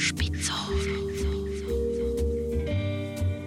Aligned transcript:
Spitzohr. 0.00 0.54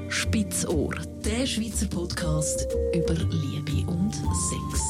Spitzohr, 0.10 0.96
der 1.24 1.46
Schweizer 1.46 1.88
Podcast 1.88 2.68
über 2.94 3.14
Liebe 3.14 3.90
und 3.90 4.14
Sex. 4.14 4.82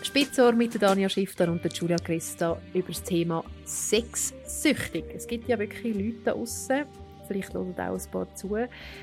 Spitzohr 0.00 0.52
mit 0.52 0.80
Dania 0.80 1.10
Schifter 1.10 1.52
und 1.52 1.62
Julia 1.76 1.98
Christa 1.98 2.58
über 2.72 2.88
das 2.88 3.02
Thema 3.02 3.44
Sexsüchtig. 3.66 5.04
Es 5.14 5.26
gibt 5.26 5.46
ja 5.46 5.58
wirklich 5.58 5.94
Leute 5.94 6.16
da 6.24 6.32
draussen, 6.32 6.86
vielleicht 7.28 7.52
hören 7.52 7.74
auch 7.74 7.78
ein 7.78 8.10
paar 8.10 8.34
zu, 8.34 8.56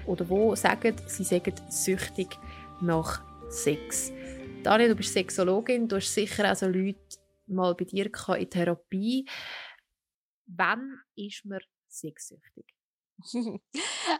oder 0.07 0.27
wo 0.27 0.55
sagen, 0.55 0.95
sie 1.05 1.23
sagen 1.23 1.53
süchtig 1.69 2.29
nach 2.81 3.21
Sex. 3.51 4.11
Daniel, 4.63 4.89
du 4.89 4.95
bist 4.95 5.13
Sexologin, 5.13 5.87
du 5.87 5.97
hast 5.97 6.11
sicher 6.11 6.51
auch 6.51 6.55
so 6.55 6.65
Leute 6.65 6.97
mal 7.45 7.75
bei 7.75 7.85
dir 7.85 8.05
in 8.05 8.49
Therapie. 8.49 9.25
Wann 10.45 11.01
ist 11.15 11.45
man 11.45 11.59
sexsüchtig? 11.87 12.65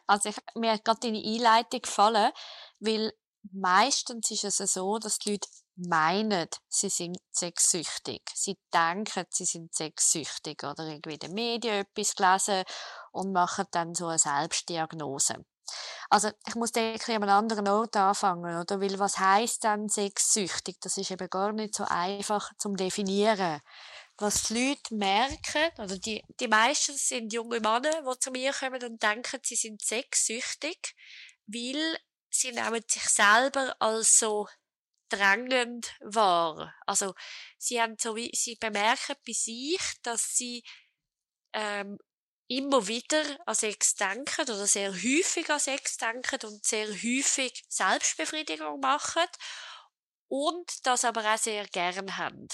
Also 0.07 0.29
ich, 0.29 0.37
mir 0.55 0.73
hat 0.73 0.85
gerade 0.85 0.99
deine 1.01 1.23
Einleitung 1.23 1.81
gefallen, 1.81 2.31
weil 2.79 3.11
meistens 3.51 4.31
ist 4.31 4.43
es 4.43 4.73
so, 4.73 4.97
dass 4.99 5.17
die 5.19 5.31
Leute 5.31 5.47
meinen, 5.75 6.47
sie 6.69 6.89
sind 6.89 7.17
sexsüchtig. 7.31 8.21
Sie 8.33 8.57
denken, 8.73 9.25
sie 9.29 9.45
sind 9.45 9.73
sexsüchtig 9.73 10.63
oder 10.63 10.85
irgendwie 10.85 11.13
in 11.13 11.19
den 11.19 11.33
Medien 11.33 11.85
etwas 11.85 12.15
gelesen 12.15 12.63
und 13.11 13.33
machen 13.33 13.65
dann 13.71 13.95
so 13.95 14.07
eine 14.07 14.19
Selbstdiagnose. 14.19 15.43
Also 16.09 16.29
ich 16.47 16.55
muss 16.55 16.71
denke 16.71 17.15
an 17.15 17.23
einem 17.23 17.29
anderen 17.31 17.67
Ort 17.67 17.95
anfangen, 17.95 18.59
oder? 18.59 18.79
Weil 18.81 18.99
was 18.99 19.17
heißt 19.17 19.63
dann 19.63 19.89
sexsüchtig? 19.89 20.77
Das 20.81 20.97
ist 20.97 21.09
eben 21.11 21.29
gar 21.29 21.51
nicht 21.53 21.75
so 21.75 21.85
einfach 21.85 22.51
zum 22.57 22.75
definieren. 22.75 23.61
Was 24.17 24.43
die 24.43 24.69
Leute 24.69 24.95
merken, 24.95 25.71
oder 25.79 25.97
die, 25.97 26.23
die 26.39 26.47
meisten 26.47 26.95
sind 26.95 27.33
junge 27.33 27.59
Männer, 27.59 28.03
die 28.03 28.19
zu 28.19 28.31
mir 28.31 28.53
kommen 28.53 28.83
und 28.83 29.01
denken, 29.01 29.39
sie 29.43 29.55
sind 29.55 29.81
sexsüchtig, 29.83 30.95
weil 31.47 31.97
sie 32.29 32.51
nehmen 32.51 32.83
sich 32.87 33.03
selber 33.03 33.75
als 33.79 34.19
so 34.19 34.47
drängend 35.09 35.95
wahr. 36.01 36.73
Also 36.85 37.13
sie 37.57 37.81
haben 37.81 37.95
so 37.99 38.15
wie, 38.15 38.31
sie 38.33 38.55
bemerken 38.55 39.15
bei 39.25 39.33
sich, 39.33 39.81
dass 40.01 40.35
sie 40.35 40.63
ähm, 41.53 41.97
immer 42.47 42.87
wieder 42.87 43.23
an 43.45 43.55
Sex 43.55 43.95
denken 43.95 44.41
oder 44.41 44.67
sehr 44.67 44.91
häufig 44.91 45.49
an 45.49 45.59
Sex 45.59 45.97
denken 45.97 46.39
und 46.45 46.65
sehr 46.65 46.87
häufig 46.87 47.63
Selbstbefriedigung 47.67 48.79
machen 48.79 49.27
und 50.27 50.85
das 50.85 51.05
aber 51.05 51.33
auch 51.33 51.37
sehr 51.37 51.65
gern 51.67 52.17
haben. 52.17 52.47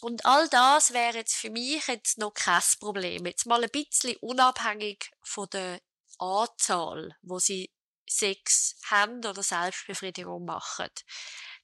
Und 0.00 0.24
all 0.24 0.48
das 0.48 0.92
wäre 0.92 1.18
jetzt 1.18 1.34
für 1.34 1.50
mich 1.50 1.86
jetzt 1.86 2.18
noch 2.18 2.32
kein 2.32 2.62
Problem. 2.78 3.26
Jetzt 3.26 3.46
mal 3.46 3.62
ein 3.62 3.70
bisschen 3.70 4.16
unabhängig 4.16 5.10
von 5.22 5.48
der 5.52 5.80
Anzahl, 6.18 7.16
wo 7.22 7.38
sie 7.38 7.70
Sex 8.08 8.76
haben 8.90 9.18
oder 9.18 9.42
Selbstbefriedigung 9.42 10.44
machen. 10.44 10.88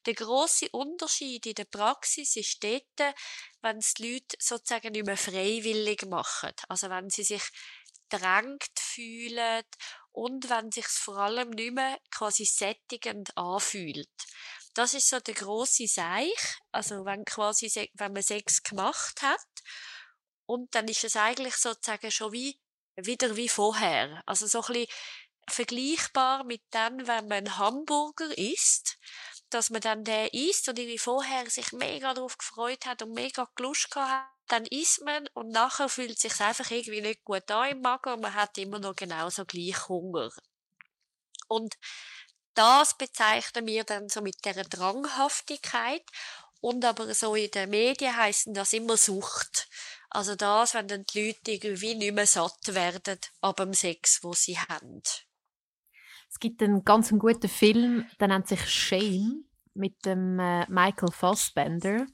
Der 0.07 0.15
große 0.15 0.69
Unterschied 0.71 1.47
in 1.47 1.55
der 1.55 1.65
Praxis 1.65 2.37
ist 2.37 2.63
dort, 2.63 3.15
wenn 3.63 3.79
es 3.79 3.95
die 3.95 4.15
Leute 4.15 4.37
sozusagen 4.39 4.93
nicht 4.93 5.07
mehr 5.07 5.17
freiwillig 5.17 6.07
machen. 6.07 6.53
Also 6.69 6.89
wenn 6.91 7.11
sie 7.11 7.25
sich 7.25 7.43
drängt 8.09 8.79
fühlen 8.79 9.65
und 10.13 10.49
wenn 10.49 10.71
sich 10.71 10.87
vor 10.87 11.19
allem 11.19 11.51
nicht 11.51 11.75
mehr 11.75 11.99
quasi 12.11 12.45
sättigend 12.45 13.37
anfühlt. 13.37 14.09
Das 14.77 14.95
ist 14.95 15.09
so 15.09 15.21
der 15.21 15.35
große 15.35 15.87
Seich. 15.87 16.59
Also 16.73 17.05
wenn 17.05 17.25
quasi, 17.25 17.91
wenn 17.95 18.13
man 18.13 18.23
Sex 18.23 18.63
gemacht 18.63 19.23
hat 19.23 19.47
und 20.47 20.75
dann 20.75 20.89
ist 20.89 21.05
es 21.05 21.17
eigentlich 21.17 21.57
sozusagen 21.57 22.11
schon 22.11 22.33
wie, 22.33 22.61
wieder 22.97 23.37
wie 23.37 23.49
vorher. 23.49 24.23
Also 24.27 24.47
so 24.47 24.63
ein 24.63 24.73
bisschen 24.73 24.89
vergleichbar 25.49 26.45
mit 26.45 26.63
dem, 26.75 27.07
wenn 27.07 27.29
man 27.29 27.59
Hamburger 27.59 28.37
isst 28.37 28.99
dass 29.51 29.71
man 29.71 29.81
dann 29.81 30.05
den 30.05 30.29
isst 30.33 30.69
und 30.69 30.79
irgendwie 30.79 30.99
vorher 30.99 31.49
sich 31.49 31.73
mega 31.73 32.13
darauf 32.15 32.37
gefreut 32.37 32.85
hat 32.85 33.03
und 33.03 33.13
mega 33.13 33.49
Lust 33.59 33.91
gehabt 33.91 34.37
dann 34.49 34.65
isst 34.67 35.03
man 35.05 35.27
und 35.35 35.49
nachher 35.49 35.89
fühlt 35.89 36.13
es 36.13 36.21
sich 36.21 36.41
einfach 36.41 36.71
irgendwie 36.71 37.01
nicht 37.01 37.25
gut 37.25 37.51
an 37.51 37.71
im 37.71 37.81
Magen 37.81 38.13
und 38.13 38.21
man 38.21 38.35
hat 38.35 38.57
immer 38.59 38.79
noch 38.79 38.95
genauso 38.95 39.45
gleich 39.45 39.89
Hunger. 39.89 40.31
Und 41.49 41.75
das 42.57 42.97
bezeichnen 42.97 43.67
wir 43.67 43.85
dann 43.85 44.09
so 44.09 44.21
mit 44.23 44.45
der 44.45 44.65
Dranghaftigkeit 44.65 46.03
und 46.61 46.85
aber 46.85 47.15
so 47.15 47.35
in 47.35 47.51
den 47.51 47.71
Medien 47.71 48.17
heißen 48.17 48.55
das 48.55 48.73
immer 48.73 48.97
Sucht. 48.97 49.69
Also 50.11 50.35
das, 50.35 50.75
wenn 50.75 50.89
dann 50.89 51.05
die 51.05 51.27
Leute 51.27 51.53
irgendwie 51.53 51.95
nicht 51.95 52.15
mehr 52.15 52.27
satt 52.27 52.75
werden 52.75 53.19
ab 53.41 53.59
dem 53.59 53.75
Sex, 53.75 54.21
wo 54.23 54.33
sie 54.33 54.59
haben. 54.59 55.03
Es 56.29 56.41
gibt 56.41 56.63
einen 56.63 56.85
ganz 56.85 57.11
guten 57.11 57.49
Film, 57.49 58.07
der 58.21 58.29
nennt 58.29 58.49
sich 58.49 58.69
Shame 58.69 59.45
mit 59.75 60.05
dem 60.05 60.39
äh, 60.39 60.67
Michael 60.71 61.13
Fassbender. 61.13 62.07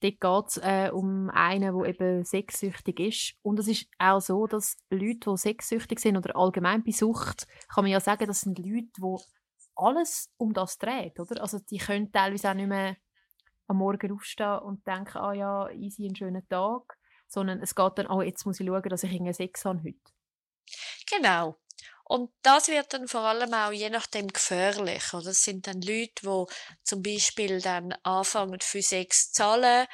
Dort 0.00 0.20
geht 0.20 0.46
es 0.48 0.56
äh, 0.58 0.90
um 0.92 1.30
einen, 1.30 1.76
der 1.76 1.88
eben 1.88 2.24
sexsüchtig 2.24 3.00
ist. 3.00 3.34
Und 3.42 3.58
es 3.58 3.68
ist 3.68 3.86
auch 3.98 4.20
so, 4.20 4.46
dass 4.46 4.78
Leute, 4.88 5.30
die 5.30 5.36
sexsüchtig 5.36 6.00
sind 6.00 6.16
oder 6.16 6.36
allgemein 6.36 6.82
bei 6.82 6.92
Sucht, 6.92 7.46
kann 7.68 7.84
man 7.84 7.92
ja 7.92 8.00
sagen, 8.00 8.26
das 8.26 8.40
sind 8.40 8.58
Leute, 8.58 8.88
die 8.96 9.16
alles 9.76 10.30
um 10.36 10.52
das 10.52 10.78
dreht, 10.78 11.18
oder? 11.18 11.40
Also 11.40 11.58
die 11.58 11.78
können 11.78 12.12
teilweise 12.12 12.50
auch 12.50 12.54
nicht 12.54 12.68
mehr 12.68 12.96
am 13.66 13.76
Morgen 13.78 14.12
aufstehen 14.12 14.58
und 14.58 14.86
denken, 14.86 15.18
ah 15.18 15.32
ja, 15.32 15.70
easy, 15.70 16.04
einen 16.04 16.16
schönen 16.16 16.46
Tag, 16.48 16.98
sondern 17.28 17.60
es 17.62 17.74
geht 17.74 17.92
dann, 17.96 18.08
oh, 18.08 18.22
jetzt 18.22 18.44
muss 18.44 18.60
ich 18.60 18.66
schauen, 18.66 18.88
dass 18.88 19.04
ich 19.04 19.12
einen 19.12 19.32
Sex 19.32 19.64
habe 19.64 19.82
heute. 19.82 19.98
Genau. 21.10 21.56
Und 22.04 22.32
das 22.42 22.66
wird 22.66 22.92
dann 22.92 23.06
vor 23.06 23.20
allem 23.20 23.54
auch 23.54 23.70
je 23.70 23.88
nachdem 23.88 24.26
gefährlich. 24.26 25.14
Oder 25.14 25.28
es 25.28 25.44
sind 25.44 25.68
dann 25.68 25.80
Leute, 25.80 26.22
die 26.22 26.44
zum 26.82 27.02
Beispiel 27.02 27.60
dann 27.60 27.92
anfangen 28.02 28.60
für 28.60 28.82
Sex 28.82 29.30
zu 29.30 29.42
zahlen 29.42 29.86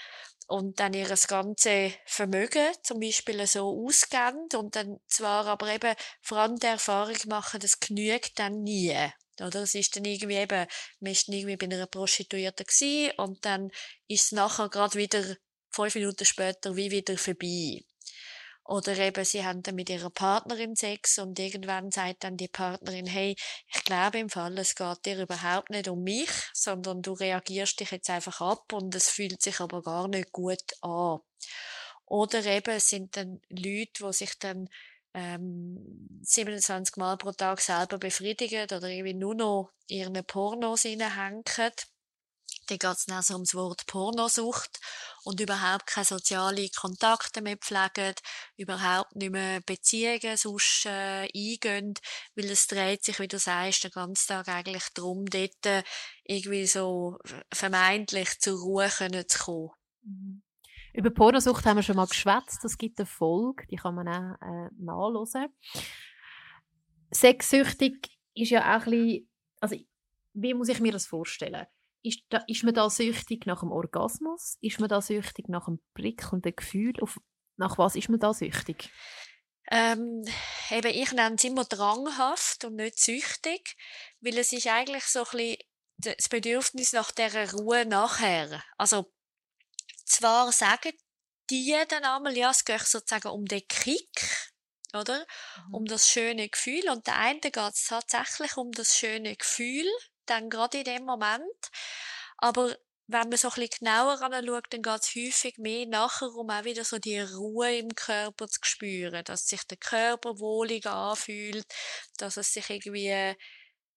und 0.46 0.80
dann 0.80 0.94
ihr 0.94 1.14
ganze 1.28 1.92
Vermögen 2.06 2.72
zum 2.82 3.00
Beispiel 3.00 3.46
so 3.46 3.84
ausgeben 3.84 4.48
und 4.54 4.76
dann 4.76 4.98
zwar 5.06 5.46
aber 5.46 5.68
eben 5.74 5.94
vor 6.22 6.38
allem 6.38 6.56
die 6.56 6.66
Erfahrung 6.66 7.16
machen, 7.26 7.60
das 7.60 7.80
genügt 7.80 8.38
dann 8.38 8.62
nie. 8.62 8.96
Oder 9.40 9.62
es 9.62 9.74
ist 9.74 9.96
dann 9.96 10.04
irgendwie 10.04 10.36
eben, 10.36 10.66
man 11.00 11.12
ist 11.12 11.28
irgendwie 11.28 11.56
bei 11.56 11.66
einer 11.66 11.86
Prostituierten 11.86 12.66
gewesen 12.66 13.12
und 13.18 13.44
dann 13.44 13.70
ist 14.08 14.26
es 14.26 14.32
nachher 14.32 14.68
gerade 14.68 14.98
wieder 14.98 15.36
fünf 15.70 15.94
Minuten 15.94 16.24
später 16.24 16.76
wie 16.76 16.90
wieder 16.90 17.16
vorbei. 17.18 17.84
Oder 18.68 18.98
eben, 18.98 19.24
sie 19.24 19.44
haben 19.44 19.62
dann 19.62 19.76
mit 19.76 19.90
ihrer 19.90 20.10
Partnerin 20.10 20.74
Sex 20.74 21.18
und 21.18 21.38
irgendwann 21.38 21.92
sagt 21.92 22.24
dann 22.24 22.36
die 22.36 22.48
Partnerin, 22.48 23.06
hey, 23.06 23.36
ich 23.68 23.84
glaube 23.84 24.18
im 24.18 24.28
Fall, 24.28 24.58
es 24.58 24.74
geht 24.74 25.06
dir 25.06 25.22
überhaupt 25.22 25.70
nicht 25.70 25.88
um 25.88 26.02
mich, 26.02 26.30
sondern 26.52 27.00
du 27.00 27.12
reagierst 27.12 27.78
dich 27.78 27.92
jetzt 27.92 28.10
einfach 28.10 28.40
ab 28.40 28.72
und 28.72 28.92
es 28.94 29.08
fühlt 29.08 29.40
sich 29.40 29.60
aber 29.60 29.82
gar 29.82 30.08
nicht 30.08 30.32
gut 30.32 30.64
an. 30.80 31.20
Oder 32.06 32.44
eben, 32.44 32.74
es 32.74 32.88
sind 32.88 33.16
dann 33.16 33.40
Leute, 33.50 34.04
die 34.04 34.12
sich 34.12 34.36
dann 34.38 34.68
ähm, 35.16 36.20
27 36.22 36.96
Mal 36.98 37.16
pro 37.16 37.32
Tag 37.32 37.60
selber 37.60 37.98
befriedigen 37.98 38.64
oder 38.64 38.88
irgendwie 38.88 39.14
nur 39.14 39.34
noch 39.34 39.72
ihren 39.88 40.24
Pornos 40.26 40.82
hineinhängen 40.82 41.42
dann 42.66 42.78
geht 42.78 42.84
es 42.90 43.06
dann 43.06 43.22
so 43.22 43.34
ums 43.34 43.54
Wort 43.54 43.86
Pornosucht 43.86 44.80
und 45.24 45.40
überhaupt 45.40 45.86
keine 45.86 46.04
sozialen 46.04 46.68
Kontakte 46.76 47.40
mehr 47.42 47.56
pflegen, 47.56 48.14
überhaupt 48.56 49.14
nicht 49.16 49.30
mehr 49.32 49.60
Beziehungen 49.60 50.36
sonst 50.36 50.86
äh, 50.86 51.28
eingehen, 51.34 51.94
weil 52.34 52.50
es 52.50 52.66
dreht 52.66 53.04
sich, 53.04 53.18
wie 53.20 53.28
du 53.28 53.38
sagst, 53.38 53.84
den 53.84 53.90
ganzen 53.92 54.28
Tag 54.28 54.48
eigentlich 54.48 54.84
darum, 54.94 55.26
dort 55.26 55.84
irgendwie 56.24 56.66
so 56.66 57.18
vermeintlich 57.52 58.38
zur 58.40 58.58
Ruhe 58.60 58.88
können 58.88 59.28
zu 59.28 59.38
kommen. 59.38 59.70
Mhm. 60.02 60.42
Über 60.96 61.10
Pornosucht 61.10 61.66
haben 61.66 61.76
wir 61.76 61.82
schon 61.82 61.96
mal 61.96 62.06
geschwätzt. 62.06 62.64
Es 62.64 62.78
gibt 62.78 62.98
eine 62.98 63.04
Folge, 63.04 63.66
die 63.66 63.76
kann 63.76 63.94
man 63.94 64.08
auch 64.08 64.40
äh, 64.40 64.70
nachhören. 64.78 65.54
Sexsüchtig 67.10 68.18
ist 68.34 68.48
ja 68.48 68.74
auch 68.74 68.86
ein 68.86 68.90
bisschen, 68.90 69.30
also 69.60 69.76
wie 70.32 70.54
muss 70.54 70.70
ich 70.70 70.80
mir 70.80 70.92
das 70.92 71.06
vorstellen? 71.06 71.66
Ist, 72.02 72.20
da, 72.30 72.38
ist 72.46 72.64
man 72.64 72.72
da 72.72 72.88
süchtig 72.88 73.44
nach 73.44 73.60
dem 73.60 73.72
Orgasmus? 73.72 74.56
Ist 74.62 74.80
man 74.80 74.88
da 74.88 75.02
süchtig 75.02 75.50
nach 75.50 75.66
dem 75.66 75.80
prickelnden 75.92 76.56
Gefühl? 76.56 76.94
Auf, 77.02 77.20
nach 77.58 77.76
was 77.76 77.94
ist 77.94 78.08
man 78.08 78.18
da 78.18 78.32
süchtig? 78.32 78.90
Ähm, 79.70 80.24
eben, 80.70 80.94
ich 80.94 81.12
nenne 81.12 81.34
es 81.34 81.44
immer 81.44 81.64
dranghaft 81.64 82.64
und 82.64 82.76
nicht 82.76 82.98
süchtig, 82.98 83.76
weil 84.20 84.38
es 84.38 84.50
ist 84.50 84.66
eigentlich 84.66 85.04
so 85.04 85.24
ein 85.24 85.24
bisschen 85.30 85.56
das 85.98 86.28
Bedürfnis 86.30 86.94
nach 86.94 87.10
dieser 87.10 87.52
Ruhe 87.52 87.84
nachher. 87.84 88.62
Also, 88.78 89.12
zwar 90.08 90.52
sagen 90.52 90.92
die 91.50 91.76
dann 91.88 92.04
einmal, 92.04 92.36
ja, 92.36 92.50
es 92.50 92.64
geht 92.64 92.80
sozusagen 92.80 93.28
um 93.28 93.44
den 93.44 93.66
Kick, 93.68 94.52
oder? 94.94 95.26
Mhm. 95.68 95.74
Um 95.74 95.84
das 95.86 96.08
schöne 96.08 96.48
Gefühl. 96.48 96.88
Und 96.90 97.06
der 97.06 97.16
eine 97.16 97.40
geht 97.40 97.56
es 97.56 97.86
tatsächlich 97.86 98.56
um 98.56 98.72
das 98.72 98.96
schöne 98.96 99.36
Gefühl, 99.36 99.86
dann 100.26 100.50
gerade 100.50 100.78
in 100.78 100.84
dem 100.84 101.04
Moment. 101.04 101.70
Aber 102.38 102.76
wenn 103.08 103.28
man 103.28 103.38
so 103.38 103.48
ein 103.48 103.54
bisschen 103.54 103.78
genauer 103.78 104.20
anschaut, 104.20 104.66
dann 104.70 104.82
geht 104.82 105.00
es 105.00 105.14
häufig 105.14 105.58
mehr 105.58 105.86
nachher 105.86 106.34
um 106.34 106.50
auch 106.50 106.64
wieder 106.64 106.84
so 106.84 106.98
die 106.98 107.20
Ruhe 107.20 107.76
im 107.78 107.94
Körper 107.94 108.48
zu 108.48 108.58
spüren, 108.62 109.22
dass 109.24 109.46
sich 109.46 109.62
der 109.64 109.78
Körper 109.78 110.40
wohlig 110.40 110.86
anfühlt, 110.86 111.64
dass 112.18 112.36
es 112.36 112.52
sich 112.52 112.68
irgendwie, 112.68 113.34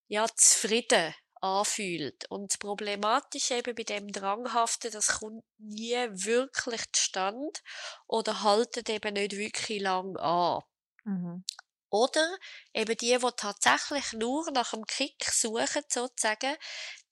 ja, 0.07 0.27
zufrieden 0.35 1.15
anfühlt. 1.41 2.29
Und 2.29 2.51
das 2.51 2.57
Problematische 2.57 3.55
eben 3.55 3.75
bei 3.75 3.83
dem 3.83 4.11
Dranghaften, 4.11 4.91
das 4.91 5.19
kommt 5.19 5.43
nie 5.57 5.95
wirklich 6.11 6.81
zustande 6.91 7.59
oder 8.07 8.43
haltet 8.43 8.89
eben 8.89 9.13
nicht 9.13 9.37
wirklich 9.37 9.81
lang 9.81 10.17
an. 10.17 10.61
Mhm. 11.05 11.43
Oder 11.91 12.37
eben 12.73 12.95
die, 12.97 13.17
die 13.17 13.31
tatsächlich 13.35 14.13
nur 14.13 14.51
nach 14.51 14.71
dem 14.71 14.85
Kick 14.85 15.25
suchen, 15.25 15.83
sozusagen, 15.87 16.55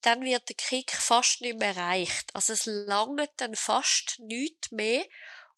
dann 0.02 0.22
wird 0.22 0.48
der 0.48 0.56
Kick 0.56 0.92
fast 0.92 1.40
nicht 1.40 1.58
mehr 1.58 1.74
erreicht. 1.74 2.30
Also 2.34 2.52
es 2.52 2.66
langt 2.66 3.32
dann 3.38 3.56
fast 3.56 4.20
nichts 4.20 4.70
mehr, 4.70 5.04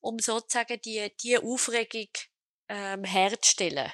um 0.00 0.18
sozusagen 0.18 0.80
die, 0.80 1.14
die 1.22 1.36
Aufregung 1.36 2.08
ähm, 2.68 3.04
herzustellen. 3.04 3.92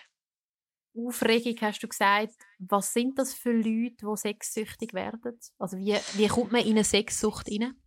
Aufregung 0.97 1.57
hast 1.61 1.83
du 1.83 1.89
gesagt. 1.89 2.37
Was 2.59 2.93
sind 2.93 3.19
das 3.19 3.35
für 3.35 3.53
Leute, 3.53 3.97
die 4.03 4.17
sexsüchtig 4.17 4.95
werden? 4.95 5.39
Also 5.59 5.77
wie, 5.77 5.99
wie 6.15 6.29
kommt 6.29 6.53
man 6.53 6.63
in 6.63 6.73
eine 6.73 6.85
Sexsucht 6.85 7.49
rein? 7.51 7.81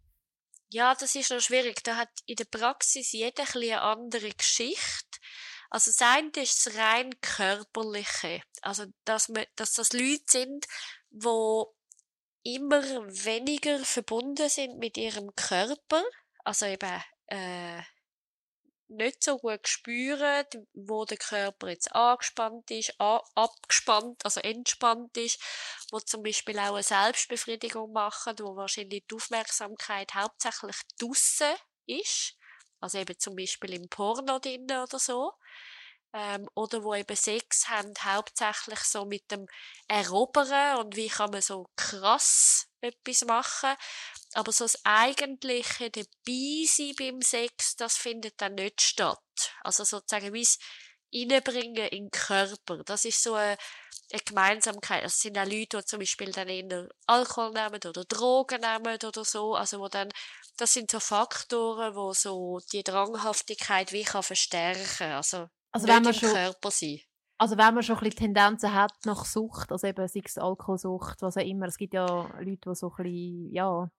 Ja, 0.71 0.93
das 0.93 1.15
ist 1.15 1.31
noch 1.31 1.39
schwierig. 1.39 1.83
Da 1.83 1.95
hat 1.95 2.09
in 2.27 2.35
der 2.35 2.45
Praxis 2.45 3.11
jeder 3.11 3.43
ein 3.43 3.63
eine 3.63 3.81
andere 3.81 4.29
Geschichte. 4.29 5.19
Also 5.71 5.91
das 5.91 6.01
eine 6.01 6.31
ist 6.35 6.65
das 6.65 6.75
rein 6.75 7.19
körperliche. 7.21 8.41
Also, 8.61 8.85
dass, 9.05 9.29
man, 9.29 9.45
dass 9.55 9.73
das 9.73 9.93
Leute 9.93 10.23
sind, 10.27 10.65
die 11.09 11.63
immer 12.43 12.81
weniger 12.83 13.79
verbunden 13.79 14.49
sind 14.49 14.77
mit 14.77 14.97
ihrem 14.97 15.35
Körper. 15.35 16.03
Also 16.43 16.65
eben, 16.65 17.03
äh, 17.27 17.81
nicht 18.89 19.23
so 19.23 19.37
gut 19.37 19.67
spüren, 19.67 20.45
wo 20.73 21.05
der 21.05 21.17
Körper 21.17 21.69
jetzt 21.69 21.93
angespannt 21.93 22.69
ist, 22.71 22.93
abgespannt, 22.99 24.23
also 24.25 24.39
entspannt 24.41 25.15
ist, 25.17 25.41
wo 25.91 25.99
zum 25.99 26.23
Beispiel 26.23 26.57
auch 26.59 26.73
eine 26.73 26.83
Selbstbefriedigung 26.83 27.91
machen, 27.91 28.35
wo 28.39 28.55
wahrscheinlich 28.55 29.05
die 29.09 29.15
Aufmerksamkeit 29.15 30.13
hauptsächlich 30.15 30.77
draussen 30.99 31.55
ist, 31.85 32.35
also 32.79 32.97
eben 32.97 33.17
zum 33.19 33.35
Beispiel 33.35 33.73
im 33.73 33.89
Porno 33.89 34.39
drin 34.39 34.65
oder 34.65 34.99
so, 34.99 35.33
ähm, 36.13 36.47
oder 36.55 36.83
wo 36.83 36.95
eben 36.95 37.15
Sex 37.15 37.69
haben, 37.69 37.93
hauptsächlich 38.01 38.79
so 38.79 39.05
mit 39.05 39.29
dem 39.31 39.45
Erobern 39.87 40.77
und 40.79 40.95
wie 40.95 41.07
kann 41.07 41.31
man 41.31 41.41
so 41.41 41.69
krass 41.75 42.67
etwas 42.81 43.25
machen. 43.25 43.75
Aber 44.33 44.51
so 44.51 44.65
das 44.65 44.83
eigentliche 44.85 45.89
Dabeisein 45.89 46.95
beim 46.97 47.21
Sex, 47.21 47.75
das 47.75 47.97
findet 47.97 48.39
dann 48.41 48.55
nicht 48.55 48.81
statt. 48.81 49.19
Also 49.63 49.83
sozusagen 49.83 50.33
wie 50.33 50.41
es 50.41 50.59
Reinbringen 51.13 51.87
in 51.87 52.03
den 52.05 52.11
Körper. 52.11 52.83
Das 52.83 53.05
ist 53.05 53.23
so 53.23 53.33
eine, 53.33 53.57
eine 54.11 54.21
Gemeinsamkeit. 54.23 55.03
Es 55.03 55.19
sind 55.19 55.37
auch 55.37 55.45
Leute, 55.45 55.77
die 55.77 55.85
zum 55.85 55.99
Beispiel 55.99 56.31
dann 56.31 56.47
eher 56.49 56.87
Alkohol 57.07 57.51
nehmen 57.51 57.79
oder 57.83 58.05
Drogen 58.05 58.61
nehmen 58.61 58.99
oder 59.03 59.25
so. 59.25 59.55
Also 59.55 59.79
wo 59.79 59.87
dann, 59.87 60.09
das 60.57 60.73
sind 60.73 60.91
so 60.91 60.99
Faktoren, 60.99 61.95
wo 61.95 62.13
so 62.13 62.59
die 62.71 62.83
Dranghaftigkeit 62.83 63.91
wie 63.91 64.03
kann 64.03 64.23
verstärken. 64.23 65.13
Also 65.13 65.47
also 65.71 65.87
wenn 65.87 66.03
man 66.03 66.13
im 66.13 66.19
schon, 66.19 66.31
Körper 66.31 66.71
sein. 66.71 67.01
Also 67.39 67.57
wenn 67.57 67.73
man 67.73 67.83
schon 67.83 67.95
ein 67.95 68.03
bisschen 68.03 68.33
Tendenzen 68.33 68.73
hat 68.73 68.93
nach 69.05 69.23
Sucht, 69.23 69.71
also 69.71 69.87
eben 69.87 70.07
sei 70.07 70.21
es 70.23 70.37
Alkoholsucht, 70.37 71.21
was 71.21 71.37
auch 71.37 71.41
immer, 71.41 71.67
es 71.67 71.77
gibt 71.77 71.93
ja 71.93 72.05
Leute, 72.39 72.69
die 72.69 72.75
so 72.75 72.91
ein 72.91 73.03
bisschen, 73.03 73.53
ja, 73.53 73.89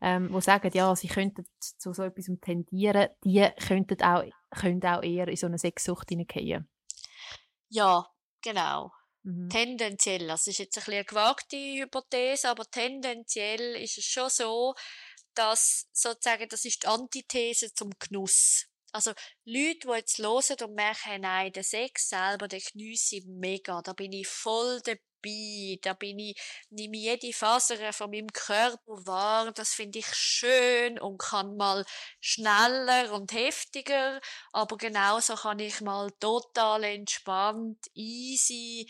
ähm, 0.00 0.32
die 0.32 0.40
sagen, 0.40 0.70
ja, 0.72 0.94
sie 0.94 1.08
könnten 1.08 1.44
zu 1.58 1.92
so 1.92 2.04
etwas 2.04 2.30
tendieren, 2.40 3.08
die 3.24 3.46
könnten 3.66 4.00
auch, 4.00 4.22
können 4.50 4.84
auch 4.84 5.02
eher 5.02 5.26
in 5.26 5.36
so 5.36 5.46
eine 5.46 5.58
Sexsucht 5.58 6.08
hineingehen. 6.08 6.68
Ja, 7.68 8.06
genau. 8.40 8.92
Mhm. 9.24 9.48
Tendenziell. 9.48 10.28
Das 10.28 10.46
ist 10.46 10.58
jetzt 10.58 10.76
ein 10.76 10.80
bisschen 10.80 10.94
eine 10.94 11.04
gewagte 11.04 11.56
Hypothese, 11.56 12.48
aber 12.48 12.64
tendenziell 12.70 13.74
ist 13.82 13.98
es 13.98 14.04
schon 14.04 14.30
so, 14.30 14.74
dass 15.34 15.88
sozusagen, 15.92 16.48
das 16.48 16.64
ist 16.64 16.84
die 16.84 16.86
Antithese 16.86 17.74
zum 17.74 17.90
Genuss. 17.98 18.68
Also, 18.94 19.10
Leute, 19.44 19.88
die 19.88 19.88
jetzt 19.96 20.18
hören 20.18 20.56
und 20.62 20.74
merken, 20.76 21.20
nein, 21.22 21.52
der 21.52 21.64
Sex 21.64 22.10
selber, 22.10 22.46
den 22.46 22.60
geniesse 22.60 23.16
ich 23.16 23.24
mega, 23.26 23.82
da 23.82 23.92
bin 23.92 24.12
ich 24.12 24.28
voll 24.28 24.80
dabei, 24.84 25.78
da 25.82 25.94
bin 25.94 26.20
ich, 26.20 26.40
nehme 26.70 26.96
jede 26.96 27.32
Faser 27.32 27.92
von 27.92 28.10
meinem 28.12 28.28
Körper 28.32 28.78
wahr, 29.04 29.50
das 29.52 29.74
finde 29.74 29.98
ich 29.98 30.06
schön 30.14 31.00
und 31.00 31.18
kann 31.18 31.56
mal 31.56 31.84
schneller 32.20 33.12
und 33.12 33.32
heftiger, 33.32 34.20
aber 34.52 34.76
genauso 34.76 35.34
kann 35.34 35.58
ich 35.58 35.80
mal 35.80 36.12
total 36.20 36.84
entspannt, 36.84 37.84
easy, 37.94 38.88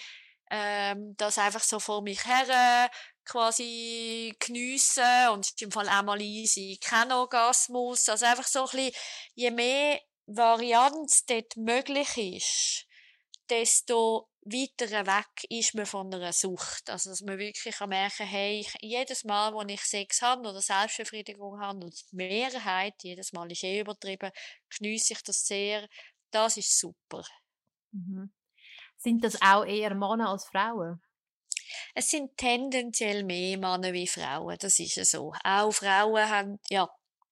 ähm, 0.50 1.14
das 1.16 1.38
einfach 1.38 1.62
so 1.62 1.80
vor 1.80 2.02
mich 2.02 2.26
her 2.26 2.90
quasi 3.24 4.34
geniessen 4.38 5.28
und 5.32 5.50
im 5.60 5.70
Fall 5.70 5.88
auch 5.88 6.02
mal 6.02 6.20
easy, 6.20 6.78
kein 6.80 7.12
Orgasmus, 7.12 8.08
also 8.08 8.26
einfach 8.26 8.46
so 8.46 8.60
ein 8.60 8.70
bisschen, 8.70 8.92
je 9.34 9.50
mehr 9.50 10.00
Varianz 10.26 11.24
dort 11.26 11.56
möglich 11.56 12.16
ist, 12.16 12.86
desto 13.50 14.28
weiter 14.42 15.06
weg 15.06 15.46
ist 15.48 15.74
man 15.74 15.86
von 15.86 16.12
einer 16.12 16.32
Sucht. 16.32 16.90
Also, 16.90 17.10
dass 17.10 17.22
man 17.22 17.38
wirklich 17.38 17.76
kann 17.76 17.88
merken, 17.88 18.26
hey, 18.26 18.60
ich, 18.60 18.74
jedes 18.80 19.24
Mal, 19.24 19.52
wo 19.54 19.62
ich 19.62 19.82
Sex 19.82 20.22
habe 20.22 20.48
oder 20.48 20.60
Selbstbefriedigung 20.60 21.60
habe, 21.60 21.84
und 21.84 21.94
die 22.10 22.16
Mehrheit, 22.16 22.94
jedes 23.02 23.32
Mal 23.32 23.50
ist 23.50 23.64
eh 23.64 23.80
übertrieben, 23.80 24.30
genieße 24.78 25.14
ich 25.14 25.22
das 25.22 25.46
sehr. 25.46 25.88
Das 26.30 26.56
ist 26.56 26.78
super. 26.78 27.22
Mhm. 27.92 28.32
Sind 28.96 29.24
das 29.24 29.40
auch 29.40 29.64
eher 29.64 29.94
Männer 29.94 30.30
als 30.30 30.46
Frauen? 30.46 31.02
Es 31.94 32.10
sind 32.10 32.36
tendenziell 32.36 33.24
mehr 33.24 33.58
Männer 33.58 33.92
wie 33.92 34.06
Frauen, 34.06 34.56
das 34.60 34.78
ist 34.78 35.04
so. 35.10 35.32
Auch 35.44 35.72
Frauen 35.72 36.28
haben, 36.28 36.60
ja, 36.70 36.88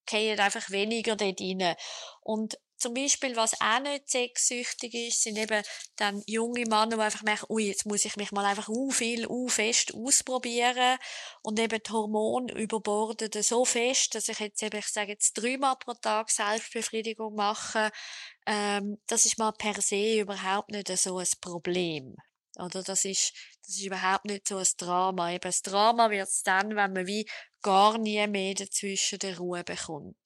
gehen 0.06 0.38
einfach 0.38 0.70
weniger 0.70 1.16
dort 1.16 1.40
rein. 1.40 1.74
Und 2.22 2.56
zum 2.82 2.94
Beispiel, 2.94 3.36
was 3.36 3.60
auch 3.60 3.78
nicht 3.78 4.10
sexsüchtig 4.10 4.92
ist, 4.94 5.22
sind 5.22 5.38
eben 5.38 5.62
dann 5.94 6.20
junge 6.26 6.62
Männer, 6.62 6.96
die 6.96 7.00
einfach 7.00 7.22
merken, 7.22 7.46
ui, 7.48 7.68
jetzt 7.68 7.86
muss 7.86 8.04
ich 8.04 8.16
mich 8.16 8.32
mal 8.32 8.44
einfach 8.44 8.68
u 8.68 8.90
viel, 8.90 9.24
u 9.28 9.46
fest 9.48 9.94
ausprobieren 9.94 10.98
und 11.42 11.60
eben 11.60 11.80
die 11.80 11.92
Hormone 11.92 12.52
überborden 12.54 13.30
so 13.40 13.64
fest, 13.64 14.16
dass 14.16 14.28
ich 14.28 14.40
jetzt 14.40 14.60
eben, 14.64 14.78
ich 14.78 14.88
sage 14.88 15.12
jetzt 15.12 15.34
dreimal 15.34 15.76
pro 15.76 15.92
Tag 15.94 16.28
Selbstbefriedigung 16.28 17.36
mache, 17.36 17.92
ähm, 18.46 18.98
das 19.06 19.26
ist 19.26 19.38
mal 19.38 19.52
per 19.52 19.80
se 19.80 20.18
überhaupt 20.18 20.72
nicht 20.72 20.88
so 20.98 21.18
ein 21.18 21.28
Problem. 21.40 22.16
Oder 22.58 22.82
das 22.82 23.04
ist, 23.04 23.32
das 23.62 23.76
ist 23.76 23.84
überhaupt 23.84 24.26
nicht 24.26 24.46
so 24.46 24.58
ein 24.58 24.66
Drama. 24.76 25.32
Eben 25.32 25.40
das 25.40 25.62
Drama 25.62 26.10
wird 26.10 26.28
es 26.28 26.42
dann, 26.42 26.76
wenn 26.76 26.92
man 26.92 27.06
wie 27.06 27.26
gar 27.62 27.98
nie 27.98 28.26
mehr 28.26 28.54
dazwischen 28.54 29.18
der 29.18 29.38
Ruhe 29.38 29.64
bekommt. 29.64 30.16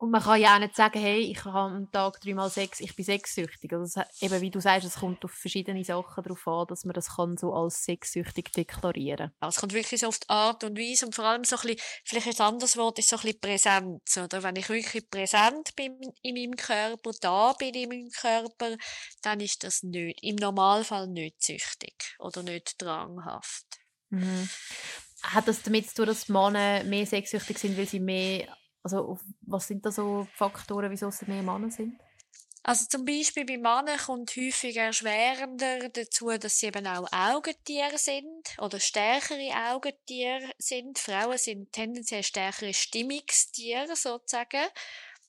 Und 0.00 0.12
man 0.12 0.22
kann 0.22 0.40
ja 0.40 0.54
auch 0.54 0.60
nicht 0.60 0.76
sagen, 0.76 1.00
hey, 1.00 1.18
ich 1.18 1.44
habe 1.44 1.74
am 1.74 1.90
Tag 1.90 2.20
dreimal 2.20 2.48
Sex, 2.50 2.78
ich 2.78 2.94
bin 2.94 3.04
sexsüchtig. 3.04 3.72
Also 3.72 4.00
das, 4.00 4.22
eben 4.22 4.40
wie 4.40 4.50
du 4.50 4.60
sagst, 4.60 4.86
es 4.86 4.94
kommt 4.94 5.24
auf 5.24 5.32
verschiedene 5.32 5.84
Sachen 5.84 6.22
darauf 6.22 6.46
an, 6.46 6.66
dass 6.68 6.84
man 6.84 6.94
das 6.94 7.16
kann 7.16 7.36
so 7.36 7.52
als 7.52 7.82
sexsüchtig 7.82 8.52
deklarieren 8.52 9.32
kann. 9.40 9.48
Es 9.48 9.56
kommt 9.56 9.72
wirklich 9.72 10.00
so 10.00 10.06
auf 10.06 10.20
die 10.20 10.28
Art 10.28 10.62
und 10.62 10.78
Weise 10.78 11.04
und 11.06 11.16
vor 11.16 11.24
allem 11.24 11.42
so 11.42 11.56
ein 11.56 11.62
bisschen, 11.62 11.80
vielleicht 12.04 12.40
ein 12.40 12.46
anderes 12.46 12.76
Wort 12.76 13.00
ist 13.00 13.08
so 13.08 13.16
ein 13.16 13.22
bisschen 13.22 13.40
Präsenz. 13.40 14.16
Oder 14.16 14.44
wenn 14.44 14.54
ich 14.54 14.68
wirklich 14.68 15.10
präsent 15.10 15.74
bin 15.74 15.98
in 16.22 16.34
meinem 16.36 16.54
Körper, 16.54 17.10
da 17.20 17.52
bin 17.54 17.74
in 17.74 17.88
meinem 17.88 18.10
Körper, 18.10 18.76
dann 19.22 19.40
ist 19.40 19.64
das 19.64 19.82
nicht, 19.82 20.22
im 20.22 20.36
Normalfall 20.36 21.08
nicht 21.08 21.42
süchtig 21.42 22.14
oder 22.20 22.44
nicht 22.44 22.80
dranghaft. 22.80 23.66
Mhm. 24.10 24.48
Hat 25.24 25.48
das 25.48 25.62
damit 25.62 25.88
zu 25.88 25.96
tun, 25.96 26.06
dass 26.06 26.28
Männer 26.28 26.84
mehr 26.84 27.04
sexsüchtig 27.04 27.58
sind, 27.58 27.76
weil 27.76 27.88
sie 27.88 27.98
mehr 27.98 28.46
also 28.94 29.18
was 29.42 29.66
sind 29.66 29.84
da 29.84 29.90
so 29.90 30.26
Faktoren, 30.34 30.90
wieso 30.90 31.08
es 31.08 31.22
mehr 31.26 31.42
Männer 31.42 31.70
sind? 31.70 31.98
Also 32.62 32.86
zum 32.86 33.04
Beispiel 33.04 33.46
bei 33.46 33.56
Männern 33.56 33.98
kommt 33.98 34.36
häufig 34.36 34.76
erschwerender 34.76 35.88
dazu, 35.88 36.28
dass 36.36 36.58
sie 36.58 36.66
eben 36.66 36.86
auch 36.86 37.08
Augentiere 37.12 37.96
sind 37.96 38.56
oder 38.58 38.78
stärkere 38.78 39.72
Augentiere 39.72 40.50
sind. 40.58 40.98
Frauen 40.98 41.38
sind 41.38 41.72
tendenziell 41.72 42.22
stärkere 42.22 42.74
Stimmungstiere 42.74 43.96
sozusagen. 43.96 44.66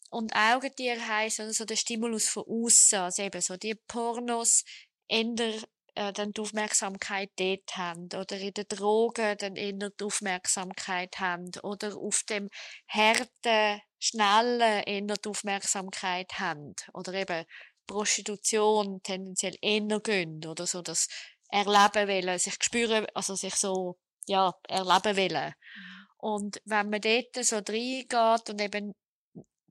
Und 0.09 0.35
Augentiere 0.35 1.07
heisst 1.07 1.39
also 1.39 1.65
der 1.65 1.75
Stimulus 1.75 2.27
von 2.27 2.43
außen, 2.45 2.99
also 2.99 3.21
eben 3.21 3.41
so 3.41 3.55
die 3.57 3.75
Pornos, 3.75 4.65
ändern 5.07 5.63
äh, 5.99 6.13
dann 6.13 6.31
die 6.31 6.39
Aufmerksamkeit 6.39 7.29
dort 7.35 7.75
haben 7.75 8.05
oder 8.05 8.37
in 8.37 8.53
den 8.53 8.65
Drogen 8.69 9.35
dann 9.37 9.57
eher 9.57 9.73
die 9.73 10.03
Aufmerksamkeit 10.05 11.19
haben 11.19 11.51
oder 11.61 11.97
auf 11.97 12.23
dem 12.23 12.49
harten, 12.87 13.81
schnellen 13.99 14.83
eher 14.83 15.15
die 15.17 15.29
Aufmerksamkeit 15.29 16.39
haben 16.39 16.73
oder 16.93 17.13
eben 17.15 17.43
Prostitution 17.85 19.01
tendenziell 19.03 19.57
eher 19.61 19.99
gehen 19.99 20.45
oder 20.45 20.65
so 20.65 20.81
das 20.81 21.09
Erleben 21.49 22.07
wollen, 22.07 22.39
sich 22.39 22.55
spüren, 22.61 23.05
also 23.13 23.35
sich 23.35 23.55
so, 23.55 23.97
ja, 24.25 24.53
erleben 24.69 25.17
wollen. 25.17 25.53
Mhm. 25.75 26.07
Und 26.17 26.61
wenn 26.63 26.89
man 26.89 27.01
dort 27.01 27.43
so 27.43 27.57
reingeht 27.57 28.49
und 28.49 28.61
eben 28.61 28.93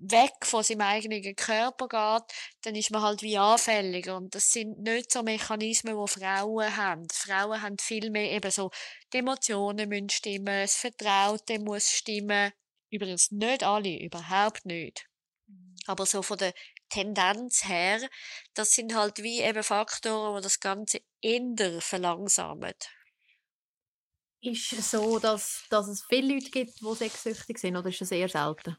weg 0.01 0.33
von 0.45 0.63
seinem 0.63 0.83
eigenen 0.83 1.35
Körper 1.35 1.89
geht, 1.89 2.37
dann 2.63 2.75
ist 2.75 2.91
man 2.91 3.03
halt 3.03 3.23
wie 3.23 3.39
anfälliger. 3.39 4.17
Und 4.17 4.35
das 4.35 4.51
sind 4.51 4.79
nicht 4.79 5.13
so 5.13 5.23
Mechanismen, 5.23 5.97
die 5.97 6.13
Frauen 6.13 6.77
haben. 6.77 7.07
Frauen 7.13 7.63
haben 7.63 7.79
viel 7.79 8.11
mehr 8.11 8.33
eben 8.33 8.51
so, 8.51 8.71
die 9.13 9.19
Emotionen 9.19 9.89
müssen 9.89 10.11
stimmen, 10.11 10.63
das 10.63 10.77
Vertraute 10.77 11.59
muss 11.59 11.91
stimmen. 11.91 12.53
Übrigens 12.91 13.31
nicht 13.31 13.65
alle, 13.65 13.99
überhaupt 13.99 14.65
nicht. 14.65 15.07
Mhm. 15.47 15.77
Aber 15.87 16.07
so 16.07 16.23
von 16.23 16.39
der 16.39 16.55
Tendenz 16.89 17.69
her, 17.69 18.01
das 18.55 18.73
sind 18.73 18.95
halt 18.95 19.23
wie 19.23 19.41
eben 19.41 19.63
Faktoren, 19.63 20.37
die 20.37 20.43
das 20.43 20.61
Ganze 20.61 21.01
eher 21.21 21.81
verlangsamen. 21.81 22.75
Ist 24.41 24.73
es 24.73 24.93
so, 24.93 25.19
dass, 25.19 25.65
dass 25.69 25.89
es 25.89 26.05
viele 26.09 26.35
Leute 26.35 26.51
gibt, 26.51 26.81
die 26.81 26.95
sexsüchtig 26.95 27.59
sind, 27.59 27.77
oder 27.77 27.89
ist 27.89 28.01
das 28.01 28.13
eher 28.13 28.29
selten? 28.29 28.77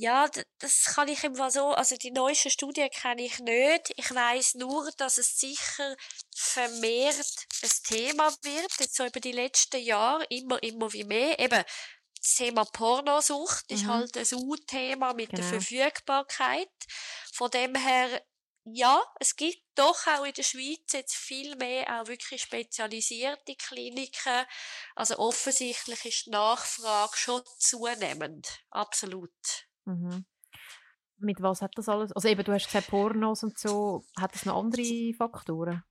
Ja, 0.00 0.30
das 0.60 0.84
kann 0.94 1.08
ich 1.08 1.24
immer 1.24 1.50
so, 1.50 1.72
also 1.72 1.94
die 1.94 2.10
neuesten 2.10 2.48
Studien 2.48 2.88
kenne 2.88 3.22
ich 3.22 3.38
nicht. 3.40 3.92
Ich 3.96 4.14
weiß 4.14 4.54
nur, 4.54 4.90
dass 4.96 5.18
es 5.18 5.38
sicher 5.38 5.94
vermehrt 6.34 7.46
ein 7.62 7.70
Thema 7.84 8.34
wird, 8.42 8.72
jetzt 8.78 8.96
so 8.96 9.04
über 9.04 9.20
die 9.20 9.32
letzten 9.32 9.78
Jahre, 9.78 10.24
immer, 10.30 10.62
immer 10.62 10.90
wie 10.94 11.04
mehr. 11.04 11.38
Eben, 11.38 11.62
das 12.16 12.34
Thema 12.34 12.64
Pornosucht 12.64 13.68
mhm. 13.68 13.76
ist 13.76 13.86
halt 13.86 14.16
ein 14.16 14.38
U-Thema 14.42 15.12
mit 15.12 15.32
genau. 15.32 15.42
der 15.42 15.50
Verfügbarkeit. 15.50 16.72
Von 17.34 17.50
dem 17.50 17.74
her, 17.74 18.24
ja, 18.64 19.04
es 19.18 19.36
gibt 19.36 19.62
doch 19.74 20.06
auch 20.06 20.24
in 20.24 20.32
der 20.32 20.44
Schweiz 20.44 20.94
jetzt 20.94 21.14
viel 21.14 21.56
mehr 21.56 22.00
auch 22.00 22.06
wirklich 22.06 22.40
spezialisierte 22.40 23.54
Kliniken. 23.54 24.46
Also 24.96 25.18
offensichtlich 25.18 26.06
ist 26.06 26.24
die 26.24 26.30
Nachfrage 26.30 27.18
schon 27.18 27.42
zunehmend. 27.58 28.48
Absolut. 28.70 29.68
Mhm. 29.90 30.24
Mit 31.18 31.42
was 31.42 31.60
hat 31.60 31.72
das 31.76 31.88
alles? 31.88 32.12
Also 32.12 32.28
eben, 32.28 32.44
du 32.44 32.52
hast 32.52 32.66
gesagt 32.66 32.88
Pornos 32.88 33.42
und 33.42 33.58
so. 33.58 34.04
Hat 34.18 34.34
das 34.34 34.46
noch 34.46 34.56
andere 34.56 35.12
Faktoren? 35.14 35.82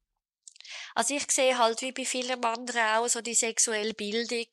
Also 0.96 1.16
ich 1.16 1.30
sehe 1.32 1.58
halt 1.58 1.82
wie 1.82 1.92
bei 1.92 2.06
vielen 2.06 2.44
anderen 2.44 2.98
auch 2.98 3.08
so 3.08 3.22
die 3.22 3.36
sexuelle 3.36 3.94
Bildung 3.94 4.48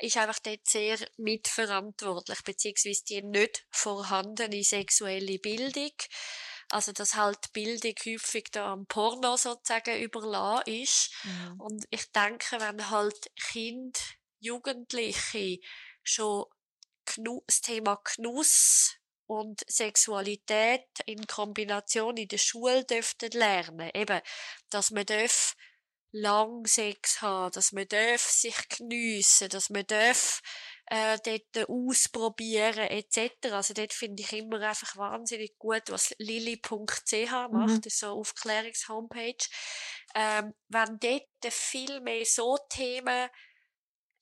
ist 0.00 0.16
einfach 0.16 0.38
dort 0.38 0.66
sehr 0.66 0.98
mitverantwortlich, 1.16 2.42
beziehungsweise 2.42 3.04
die 3.04 3.22
nicht 3.22 3.66
vorhandene 3.70 4.62
sexuelle 4.62 5.38
Bildung. 5.38 5.92
Also, 6.70 6.92
dass 6.92 7.14
halt 7.14 7.52
Bildung 7.52 7.94
häufig 8.06 8.48
da 8.52 8.72
am 8.72 8.86
Porno 8.86 9.36
sozusagen 9.36 10.00
überlassen 10.00 10.82
ist. 10.82 11.10
Mhm. 11.24 11.60
Und 11.60 11.84
ich 11.90 12.12
denke, 12.12 12.60
wenn 12.60 12.90
halt 12.90 13.30
Kind, 13.50 13.98
Jugendliche 14.38 15.58
schon 16.02 16.44
das 17.46 17.60
Thema 17.60 18.00
Genuss 18.04 18.96
und 19.26 19.62
Sexualität 19.68 20.86
in 21.06 21.26
Kombination 21.26 22.16
in 22.16 22.28
der 22.28 22.38
Schule 22.38 22.84
dürften 22.84 23.30
lernen. 23.32 23.90
Eben, 23.94 24.20
dass 24.70 24.90
man 24.90 25.04
darf 25.04 25.54
lang 26.12 26.66
Sex 26.66 27.20
haben, 27.20 27.52
dass 27.52 27.72
man 27.72 27.86
darf 27.88 28.22
sich 28.22 28.56
geniessen, 28.70 29.50
dass 29.50 29.68
man 29.68 29.86
darf 29.86 30.40
äh, 30.86 31.18
dort 31.22 31.68
ausprobieren 31.68 32.86
etc. 32.88 33.52
Also 33.52 33.74
dort 33.74 33.92
finde 33.92 34.22
ich 34.22 34.32
immer 34.32 34.60
einfach 34.62 34.96
wahnsinnig 34.96 35.58
gut, 35.58 35.82
was 35.88 36.14
lili.ch 36.18 37.30
macht, 37.50 37.52
mhm. 37.52 37.80
das 37.82 37.92
ist 37.92 38.00
so 38.00 38.08
Aufklärungshomepage. 38.08 39.48
Ähm, 40.14 40.54
wenn 40.68 40.98
dort 40.98 41.52
viel 41.52 42.00
mehr 42.00 42.24
so 42.24 42.56
Themen 42.70 43.28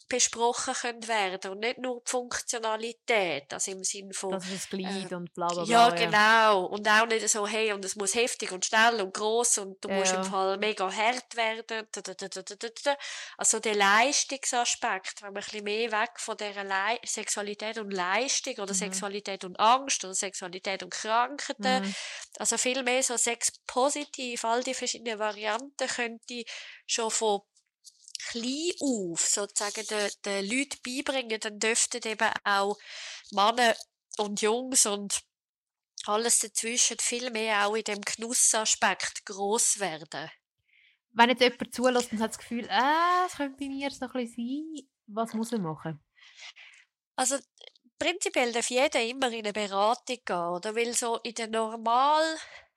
besprochen 0.09 0.75
können 0.75 1.09
werden 1.09 1.51
und 1.51 1.61
nicht 1.61 1.79
nur 1.79 2.01
die 2.01 2.11
Funktionalität, 2.11 3.53
also 3.53 3.73
im 3.73 3.83
Sinn 3.83 4.13
von 4.13 4.31
das 4.31 4.49
ist 4.49 4.71
Glied 4.71 5.11
äh, 5.11 5.15
und 5.15 5.33
bla 5.35 5.49
bla 5.49 5.65
bla. 5.65 5.73
Ja, 5.73 5.91
genau. 5.91 6.67
Und 6.67 6.89
auch 6.89 7.07
nicht 7.07 7.29
so, 7.29 7.47
hey, 7.47 7.73
und 7.73 7.85
es 7.85 7.97
muss 7.97 8.15
heftig 8.15 8.53
und 8.53 8.65
schnell 8.65 9.01
und 9.01 9.13
groß 9.13 9.59
und 9.59 9.85
du 9.85 9.89
ja. 9.89 9.97
musst 9.97 10.15
im 10.15 10.25
Fall 10.25 10.59
mega 10.59 10.91
hart 10.91 11.35
werden. 11.37 11.89
Also 13.37 13.59
der 13.59 13.75
Leistungsaspekt, 13.75 15.23
wenn 15.23 15.33
man 15.33 15.43
ein 15.43 15.45
bisschen 15.45 15.65
mehr 15.65 15.91
weg 15.91 16.19
von 16.19 16.37
dieser 16.37 16.65
Le 16.65 16.99
Sexualität 17.05 17.79
und 17.79 17.91
Leistung 17.93 18.55
oder 18.55 18.75
mhm. 18.75 18.79
Sexualität 18.79 19.45
und 19.45 19.59
Angst 19.59 20.05
oder 20.05 20.15
Sexualität 20.15 20.83
und 20.83 20.91
Krankheiten, 20.91 21.85
mhm. 21.85 21.95
also 22.39 22.57
viel 22.59 22.83
mehr 22.83 23.03
so 23.03 23.17
Sex 23.17 23.53
positiv, 23.67 24.45
all 24.45 24.63
die 24.63 24.75
verschiedenen 24.75 25.19
Varianten 25.19 25.89
könnte 25.89 26.45
schon 26.87 27.11
von 27.11 27.41
klein 28.41 28.73
auf 28.81 29.21
sozusagen 29.21 29.87
den, 29.87 30.11
den 30.25 30.51
Leuten 30.51 30.79
beibringen, 30.85 31.41
dann 31.41 31.59
dürften 31.59 32.01
eben 32.05 32.31
auch 32.45 32.77
Männer 33.33 33.75
und 34.19 34.41
Jungs 34.41 34.87
und 34.87 35.23
alles 36.07 36.39
dazwischen 36.41 36.99
viel 36.99 37.31
mehr 37.31 37.67
auch 37.67 37.75
in 37.75 37.85
dem 37.85 38.01
Genussaspekt 38.01 39.25
groß 39.27 39.81
werden. 39.81 40.31
Wenn 41.13 41.31
jetzt 41.31 41.41
jemand 41.41 41.75
zulässt 41.75 42.13
und 42.13 42.21
hat 42.21 42.31
das 42.31 42.39
Gefühl, 42.39 42.67
äh, 42.69 43.27
es 43.27 43.37
könnte 43.37 43.57
bei 43.59 43.69
mir 43.69 43.89
noch 44.01 44.15
ein 44.15 44.27
bisschen 44.27 44.75
sein, 44.77 44.89
was 45.07 45.35
muss 45.35 45.53
er 45.53 45.59
machen? 45.59 46.05
Also 47.17 47.39
prinzipiell 47.99 48.53
darf 48.53 48.69
jeder 48.69 49.03
immer 49.03 49.29
in 49.29 49.45
eine 49.45 49.53
Beratung 49.53 50.19
gehen, 50.25 50.37
oder? 50.37 50.75
Weil 50.75 50.93
so 50.95 51.17
in 51.19 51.35
der 51.35 51.49
normal, 51.49 52.23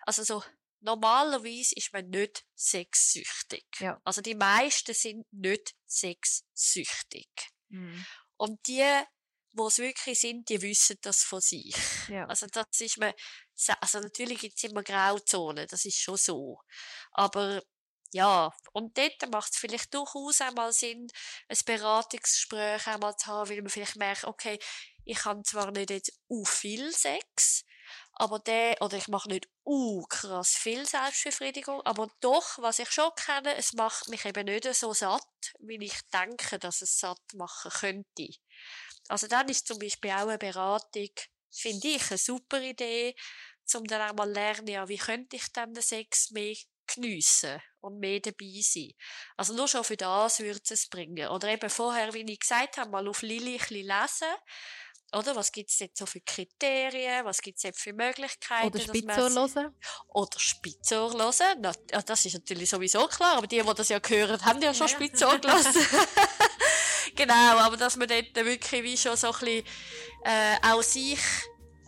also 0.06 0.24
so 0.24 0.42
normalerweise 0.82 1.76
ist 1.76 1.94
man 1.94 2.10
nicht 2.10 2.46
sexsüchtig. 2.56 3.66
Ja. 3.80 4.00
Also 4.04 4.22
die 4.22 4.36
meisten 4.36 4.94
sind 4.94 5.26
nicht 5.32 5.76
sexsüchtig. 5.86 7.30
Mhm. 7.70 8.06
Und 8.38 8.68
die, 8.68 8.86
wo 9.54 9.68
es 9.68 9.80
wirklich 9.80 10.20
sind, 10.20 10.48
die 10.50 10.62
wissen 10.62 10.98
das 11.02 11.24
von 11.24 11.42
sich. 11.42 11.76
Ja. 12.08 12.26
Also 12.26 12.48
das 12.48 12.68
ist 12.80 12.98
man, 12.98 13.14
also 13.82 14.00
natürlich 14.00 14.40
gibt 14.40 14.58
es 14.58 14.64
immer 14.64 14.84
Grauzonen, 14.84 15.68
das 15.68 15.86
ist 15.86 16.00
schon 16.00 16.18
so. 16.18 16.60
Aber 17.12 17.62
ja, 18.12 18.52
und 18.74 18.98
dort 18.98 19.30
macht 19.30 19.54
es 19.54 19.60
vielleicht 19.60 19.94
durchaus 19.94 20.42
einmal 20.42 20.74
Sinn, 20.74 21.08
ein 21.48 21.58
Beratungsgespräch 21.66 22.88
einmal 22.88 23.16
zu 23.18 23.28
haben, 23.28 23.50
weil 23.50 23.62
man 23.62 23.70
vielleicht 23.70 23.98
merkt, 23.98 24.24
okay, 24.24 24.58
ich 25.06 25.26
habe 25.26 25.44
zwar 25.44 25.72
nicht 25.72 25.92
jetzt 25.92 26.20
u 26.28 26.44
viel 26.44 26.92
Sex, 26.92 27.66
aber 28.20 28.40
der, 28.40 28.82
oder 28.82 28.98
ich 28.98 29.08
mache 29.08 29.30
nicht 29.30 29.48
uh, 29.66 30.04
krass 30.04 30.50
viel 30.50 30.86
Selbstbefriedigung, 30.86 31.82
aber 31.86 32.12
doch, 32.20 32.60
was 32.60 32.80
ich 32.80 32.92
schon 32.92 33.10
kenne, 33.16 33.56
es 33.56 33.72
macht 33.74 34.10
mich 34.10 34.26
eben 34.26 34.46
nicht 34.46 34.72
so 34.76 34.94
satt, 34.94 35.24
wie 35.60 35.82
ich 35.82 36.02
denke, 36.14 36.60
dass 36.60 36.82
es 36.82 37.00
satt 37.00 37.22
machen 37.34 37.72
könnte. 37.72 38.28
Also 39.08 39.28
dann 39.28 39.48
ist 39.48 39.68
zum 39.68 39.80
Beispiel 39.80 40.12
auch 40.12 40.28
eine 40.28 40.38
Beratung, 40.38 41.10
finde 41.50 41.88
ich, 41.88 42.12
eine 42.12 42.18
super 42.18 42.62
Idee, 42.62 43.16
um 43.74 43.86
dann 43.86 44.10
auch 44.10 44.16
mal 44.16 44.30
lernen, 44.30 44.68
ja, 44.68 44.90
wie 44.90 44.98
könnte 44.98 45.38
ich 45.38 45.52
dann 45.54 45.74
den 45.74 45.82
Sex 45.82 46.32
mehr 46.32 46.56
geniessen 46.94 47.62
und 47.80 48.00
mehr 48.00 48.20
dabei 48.20 48.60
sein. 48.62 48.92
Also 49.38 49.54
nur 49.54 49.68
schon 49.70 49.84
für 49.86 49.96
das 49.96 50.40
würde 50.40 50.60
es 50.70 50.90
bringen. 50.90 51.30
Oder 51.30 51.50
eben 51.50 51.70
vorher, 51.70 52.14
wie 52.14 52.30
ich 52.30 52.40
gesagt 52.40 52.78
habe, 52.78 52.90
mal 52.90 53.08
auf 53.08 53.22
Lili 53.22 53.54
ein 53.54 53.60
bisschen 53.60 53.88
lesen 53.88 54.36
oder 55.16 55.36
was 55.36 55.52
gibt 55.52 55.70
es 55.70 55.80
jetzt 55.80 55.98
so 55.98 56.06
für 56.06 56.22
Kriterien? 56.22 57.26
Was 57.26 57.42
gibt 57.42 57.58
es 57.58 57.64
jetzt 57.64 57.80
für 57.80 57.94
Möglichkeiten? 57.94 58.68
Oder 58.68 58.80
Spitzohr 58.80 59.30
hören? 59.30 59.76
Oder 60.10 60.40
Spitzohr 60.40 61.14
hören. 61.14 61.58
Na, 61.62 62.02
das 62.02 62.26
ist 62.26 62.34
natürlich 62.34 62.70
sowieso 62.70 63.08
klar, 63.08 63.38
aber 63.38 63.48
die, 63.48 63.62
die 63.62 63.74
das 63.74 63.90
ja 63.90 64.00
hören, 64.06 64.46
haben 64.46 64.62
ja 64.62 64.74
schon 64.74 64.88
ja. 64.88 64.94
Spitzohr 64.94 65.40
gelassen. 65.40 65.74
genau, 67.16 67.58
aber 67.58 67.78
dass 67.78 67.96
man 67.96 68.08
dort 68.08 68.36
wirklich 68.36 68.84
wie 68.84 68.98
schon 68.98 69.18
so 69.18 69.28
ein 69.28 69.40
bisschen 69.40 69.66
äh, 70.26 70.58
auch 70.64 70.84
sich 70.84 71.20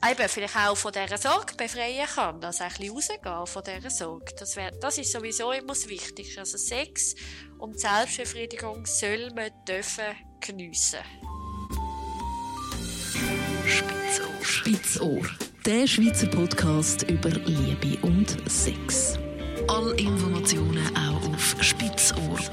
eben 0.10 0.30
vielleicht 0.30 0.56
auch 0.56 0.76
von 0.76 0.92
dieser 0.92 1.18
Sorge 1.18 1.54
befreien 1.56 2.08
kann, 2.08 2.44
also 2.44 2.64
ein 2.64 2.70
bisschen 2.72 2.92
rausgehen 2.92 3.48
von 3.48 3.64
dieser 3.64 3.90
Sorge. 3.92 4.34
Das, 4.40 4.56
wär, 4.56 4.72
das 4.72 4.98
ist 4.98 5.12
sowieso 5.12 5.52
immer 5.52 5.74
das 5.74 5.88
Wichtigste. 5.88 6.40
Also 6.40 6.58
Sex 6.58 7.16
und 7.60 7.80
Selbstbefriedigung 7.80 8.86
soll 8.86 9.30
man 9.36 9.52
dürfen 9.66 10.16
geniessen. 10.40 11.02
Spitzohr. 11.02 11.31
Spitzohr. 14.62 15.22
Der 15.66 15.88
Schweizer 15.88 16.28
Podcast 16.28 17.10
über 17.10 17.30
Liebe 17.32 17.98
und 18.06 18.38
Sex. 18.48 19.18
Alle 19.68 19.96
Informationen 19.96 20.86
auch 20.96 21.34
auf 21.34 21.56
spitzohr.ch. 21.60 22.52